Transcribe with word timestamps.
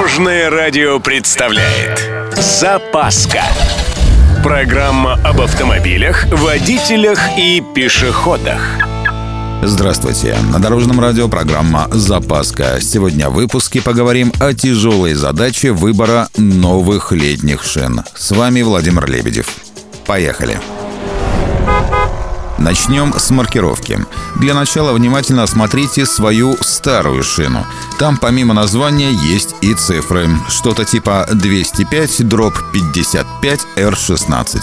Дорожное 0.00 0.48
радио 0.48 0.98
представляет 0.98 2.10
Запаска 2.34 3.42
Программа 4.42 5.20
об 5.22 5.42
автомобилях, 5.42 6.24
водителях 6.32 7.20
и 7.36 7.62
пешеходах 7.74 8.62
Здравствуйте. 9.62 10.34
На 10.50 10.58
Дорожном 10.58 11.00
радио 11.00 11.28
программа 11.28 11.86
«Запаска». 11.90 12.78
Сегодня 12.80 13.28
в 13.28 13.34
выпуске 13.34 13.82
поговорим 13.82 14.32
о 14.40 14.54
тяжелой 14.54 15.12
задаче 15.12 15.72
выбора 15.72 16.30
новых 16.38 17.12
летних 17.12 17.62
шин. 17.62 18.00
С 18.14 18.30
вами 18.30 18.62
Владимир 18.62 19.06
Лебедев. 19.06 19.54
Поехали. 20.06 20.58
Начнем 22.60 23.12
с 23.18 23.30
маркировки. 23.30 23.98
Для 24.36 24.52
начала 24.52 24.92
внимательно 24.92 25.44
осмотрите 25.44 26.04
свою 26.04 26.58
старую 26.60 27.22
шину. 27.22 27.64
Там 27.98 28.18
помимо 28.18 28.52
названия 28.52 29.12
есть 29.12 29.54
и 29.62 29.72
цифры. 29.72 30.28
Что-то 30.48 30.84
типа 30.84 31.26
205 31.32 32.28
дробь 32.28 32.58
55 32.74 33.60
R16. 33.76 34.62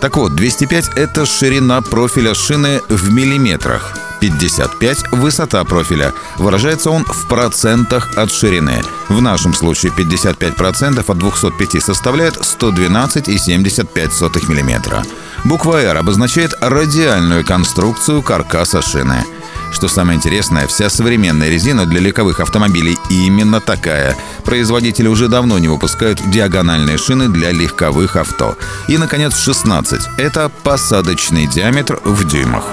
Так 0.00 0.18
вот, 0.18 0.36
205– 0.36 0.88
это 0.96 1.24
ширина 1.24 1.80
профиля 1.80 2.34
шины 2.34 2.82
в 2.90 3.10
миллиметрах. 3.10 3.94
55– 4.20 5.12
высота 5.12 5.64
профиля. 5.64 6.12
Выражается 6.36 6.90
он 6.90 7.04
в 7.04 7.28
процентах 7.28 8.18
от 8.18 8.30
ширины. 8.30 8.82
В 9.08 9.22
нашем 9.22 9.54
случае 9.54 9.90
55% 9.96 11.10
от 11.10 11.18
205 11.18 11.82
составляет 11.82 12.36
112,75 12.36 14.48
мм. 14.48 15.02
Буква 15.44 15.82
«Р» 15.82 15.96
обозначает 15.96 16.54
радиальную 16.60 17.44
конструкцию 17.44 18.22
каркаса 18.22 18.82
шины. 18.82 19.24
Что 19.72 19.88
самое 19.88 20.16
интересное, 20.16 20.66
вся 20.66 20.90
современная 20.90 21.50
резина 21.50 21.86
для 21.86 22.00
легковых 22.00 22.40
автомобилей 22.40 22.98
именно 23.10 23.60
такая. 23.60 24.16
Производители 24.44 25.08
уже 25.08 25.28
давно 25.28 25.58
не 25.58 25.68
выпускают 25.68 26.20
диагональные 26.30 26.98
шины 26.98 27.28
для 27.28 27.52
легковых 27.52 28.16
авто. 28.16 28.56
И, 28.88 28.96
наконец, 28.96 29.38
16. 29.38 30.00
Это 30.16 30.50
посадочный 30.64 31.46
диаметр 31.46 32.00
в 32.04 32.26
дюймах. 32.26 32.64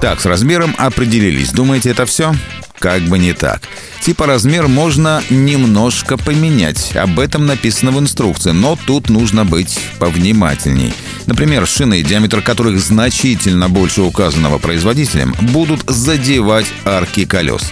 Так, 0.00 0.20
с 0.20 0.26
размером 0.26 0.74
определились. 0.78 1.52
Думаете, 1.52 1.90
это 1.90 2.06
все? 2.06 2.34
Как 2.78 3.02
бы 3.02 3.18
не 3.18 3.32
так. 3.32 3.60
Типа 4.00 4.26
размер 4.26 4.66
можно 4.66 5.22
немножко 5.28 6.16
поменять. 6.16 6.96
Об 6.96 7.20
этом 7.20 7.46
написано 7.46 7.90
в 7.90 8.00
инструкции, 8.00 8.50
но 8.50 8.78
тут 8.86 9.10
нужно 9.10 9.44
быть 9.44 9.78
повнимательней. 9.98 10.94
Например, 11.26 11.66
шины, 11.66 12.02
диаметр 12.02 12.40
которых 12.40 12.80
значительно 12.80 13.68
больше 13.68 14.02
указанного 14.02 14.58
производителем, 14.58 15.34
будут 15.52 15.82
задевать 15.86 16.66
арки 16.84 17.26
колес. 17.26 17.62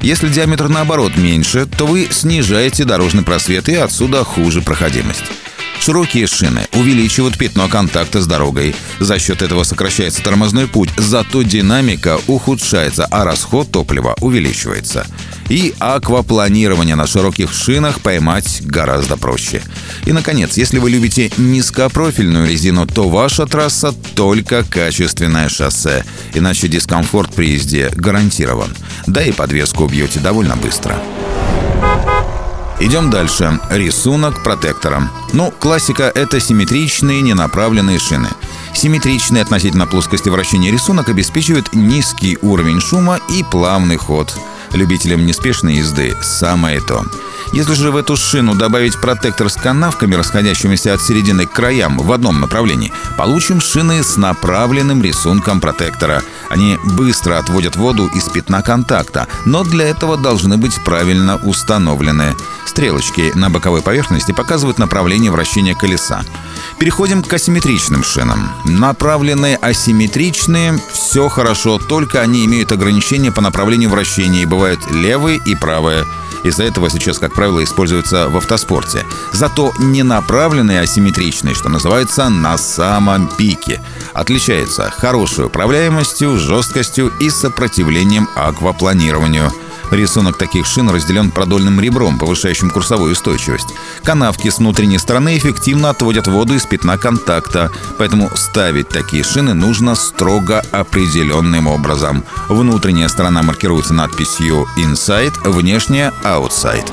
Если 0.00 0.28
диаметр 0.28 0.68
наоборот 0.68 1.16
меньше, 1.16 1.66
то 1.66 1.86
вы 1.86 2.08
снижаете 2.10 2.84
дорожный 2.84 3.22
просвет 3.22 3.68
и 3.68 3.74
отсюда 3.74 4.24
хуже 4.24 4.62
проходимость. 4.62 5.24
Широкие 5.84 6.28
шины 6.28 6.68
увеличивают 6.74 7.36
пятно 7.36 7.66
контакта 7.66 8.22
с 8.22 8.26
дорогой. 8.28 8.72
За 9.00 9.18
счет 9.18 9.42
этого 9.42 9.64
сокращается 9.64 10.22
тормозной 10.22 10.68
путь, 10.68 10.90
зато 10.96 11.42
динамика 11.42 12.20
ухудшается, 12.28 13.04
а 13.10 13.24
расход 13.24 13.68
топлива 13.72 14.14
увеличивается. 14.20 15.04
И 15.48 15.74
аквапланирование 15.80 16.94
на 16.94 17.08
широких 17.08 17.52
шинах 17.52 17.98
поймать 17.98 18.62
гораздо 18.64 19.16
проще. 19.16 19.60
И, 20.06 20.12
наконец, 20.12 20.56
если 20.56 20.78
вы 20.78 20.88
любите 20.88 21.32
низкопрофильную 21.36 22.48
резину, 22.48 22.86
то 22.86 23.08
ваша 23.08 23.46
трасса 23.46 23.92
только 24.14 24.62
качественное 24.62 25.48
шоссе. 25.48 26.04
Иначе 26.32 26.68
дискомфорт 26.68 27.34
при 27.34 27.54
езде 27.54 27.90
гарантирован. 27.92 28.72
Да 29.08 29.20
и 29.20 29.32
подвеску 29.32 29.82
убьете 29.86 30.20
довольно 30.20 30.54
быстро. 30.54 31.02
Идем 32.82 33.10
дальше. 33.10 33.60
Рисунок 33.70 34.42
протектора. 34.42 35.08
Ну, 35.32 35.52
классика— 35.52 36.10
это 36.16 36.40
симметричные 36.40 37.22
ненаправленные 37.22 38.00
шины. 38.00 38.28
Симметричный 38.74 39.40
относительно 39.40 39.86
плоскости 39.86 40.28
вращения 40.28 40.72
рисунок 40.72 41.08
обеспечивает 41.08 41.72
низкий 41.74 42.38
уровень 42.42 42.80
шума 42.80 43.20
и 43.30 43.44
плавный 43.44 43.98
ход. 43.98 44.34
Любителям 44.72 45.24
неспешной 45.24 45.74
езды 45.74 46.16
самое 46.22 46.80
то. 46.80 47.04
Если 47.52 47.74
же 47.74 47.90
в 47.90 47.96
эту 47.96 48.16
шину 48.16 48.54
добавить 48.54 49.00
протектор 49.00 49.50
с 49.50 49.56
канавками, 49.56 50.14
расходящимися 50.14 50.94
от 50.94 51.02
середины 51.02 51.46
к 51.46 51.52
краям 51.52 51.98
в 51.98 52.12
одном 52.12 52.40
направлении, 52.40 52.92
получим 53.16 53.60
шины 53.60 54.02
с 54.02 54.16
направленным 54.16 55.02
рисунком 55.02 55.60
протектора. 55.60 56.22
Они 56.48 56.78
быстро 56.84 57.38
отводят 57.38 57.76
воду 57.76 58.10
из 58.14 58.28
пятна 58.28 58.62
контакта, 58.62 59.26
но 59.44 59.64
для 59.64 59.86
этого 59.86 60.16
должны 60.16 60.56
быть 60.56 60.82
правильно 60.84 61.36
установлены. 61.36 62.34
Стрелочки 62.66 63.32
на 63.34 63.50
боковой 63.50 63.82
поверхности 63.82 64.32
показывают 64.32 64.78
направление 64.78 65.30
вращения 65.30 65.74
колеса. 65.74 66.22
Переходим 66.78 67.22
к 67.22 67.32
асимметричным 67.32 68.02
шинам. 68.02 68.50
Направленные 68.64 69.56
асимметричные– 69.56 70.80
все 70.92 71.28
хорошо, 71.28 71.78
только 71.78 72.20
они 72.20 72.44
имеют 72.44 72.72
ограничения 72.72 73.30
по 73.30 73.40
направлению 73.40 73.90
вращения 73.90 74.42
и 74.42 74.46
бывают 74.46 74.80
левые 74.90 75.38
и 75.44 75.54
правые. 75.54 76.04
Из-за 76.44 76.64
этого 76.64 76.90
сейчас, 76.90 77.18
как 77.18 77.34
правило, 77.34 77.62
используются 77.62 78.28
в 78.28 78.36
автоспорте. 78.36 79.04
Зато 79.32 79.72
ненаправленные 79.78 80.80
асимметричные, 80.80 81.54
что 81.54 81.68
называется, 81.68 82.28
на 82.28 82.58
самом 82.58 83.28
пике. 83.28 83.80
Отличаются 84.12 84.90
хорошей 84.90 85.46
управляемостью, 85.46 86.38
жесткостью 86.38 87.12
и 87.20 87.30
сопротивлением 87.30 88.28
аквапланированию– 88.34 89.52
Рисунок 89.92 90.38
таких 90.38 90.64
шин 90.64 90.88
разделен 90.88 91.30
продольным 91.30 91.78
ребром, 91.78 92.18
повышающим 92.18 92.70
курсовую 92.70 93.12
устойчивость. 93.12 93.74
Канавки 94.04 94.50
с 94.50 94.58
внутренней 94.58 94.98
стороны 94.98 95.36
эффективно 95.38 95.90
отводят 95.90 96.26
воду 96.26 96.54
из 96.54 96.64
пятна 96.66 96.98
контакта, 96.98 97.70
поэтому 97.98 98.30
ставить 98.34 98.88
такие 98.88 99.22
шины 99.22 99.54
нужно 99.54 99.94
строго 99.94 100.62
определенным 100.72 101.68
образом. 101.68 102.24
Внутренняя 102.48 103.08
сторона 103.08 103.42
маркируется 103.42 103.94
надписью 103.94 104.66
«Inside», 104.76 105.48
внешняя 105.48 106.12
«Outside». 106.24 106.90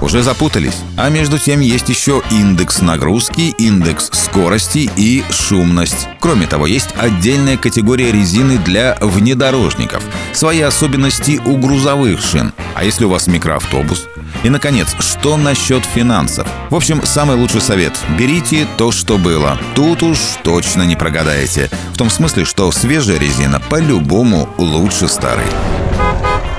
Уже 0.00 0.22
запутались. 0.22 0.76
А 0.96 1.10
между 1.10 1.38
тем 1.38 1.60
есть 1.60 1.88
еще 1.88 2.22
индекс 2.30 2.80
нагрузки, 2.80 3.54
индекс 3.58 4.08
скорости 4.12 4.88
и 4.96 5.24
шумность. 5.30 6.06
Кроме 6.20 6.46
того, 6.46 6.66
есть 6.66 6.94
отдельная 6.96 7.56
категория 7.56 8.12
резины 8.12 8.58
для 8.58 8.96
внедорожников. 9.00 10.02
Свои 10.32 10.60
особенности 10.60 11.40
у 11.44 11.56
грузовых 11.56 12.20
шин. 12.20 12.52
А 12.74 12.84
если 12.84 13.04
у 13.04 13.10
вас 13.10 13.26
микроавтобус? 13.26 14.06
И, 14.44 14.50
наконец, 14.50 14.94
что 15.00 15.36
насчет 15.36 15.84
финансов? 15.84 16.46
В 16.70 16.74
общем, 16.74 17.04
самый 17.04 17.36
лучший 17.36 17.60
совет– 17.60 17.98
берите 18.18 18.66
то, 18.76 18.92
что 18.92 19.18
было. 19.18 19.58
Тут 19.74 20.02
уж 20.02 20.18
точно 20.42 20.82
не 20.82 20.96
прогадаете. 20.96 21.70
В 21.92 21.96
том 21.96 22.08
смысле, 22.08 22.44
что 22.44 22.70
свежая 22.70 23.18
резина 23.18 23.60
по-любому 23.60 24.48
лучше 24.58 25.08
старой. 25.08 25.46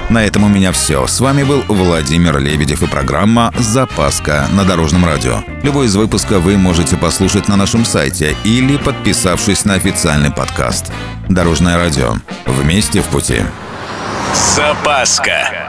На 0.10 0.26
этом 0.26 0.44
у 0.44 0.48
меня 0.48 0.72
все. 0.72 1.06
С 1.06 1.20
вами 1.20 1.44
был 1.44 1.64
Владимир 1.68 2.40
Лебедев 2.40 2.82
и 2.82 2.88
программа 2.88 3.54
«Запаска» 3.60 4.48
на 4.54 4.66
Дорожном 4.66 5.06
радио. 5.06 5.44
Любой 5.62 5.86
из 5.86 5.96
выпусков 5.96 6.42
вы 6.42 6.58
можете 6.58 6.98
послушать 6.98 7.48
на 7.48 7.56
нашем 7.56 7.86
сайте 7.86 8.36
или 8.44 8.78
подписавшись 8.78 9.66
на 9.66 9.76
официальный 9.76 10.32
подкаст. 10.32 10.92
Дорожное 11.30 11.78
радио. 11.78 12.16
Вместе 12.48 13.02
в 13.02 13.06
пути. 13.06 13.44
Запаска. 14.56 15.69